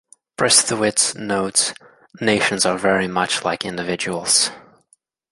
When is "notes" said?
1.15-1.75